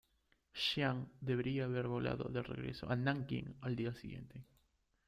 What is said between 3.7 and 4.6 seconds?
día siguiente.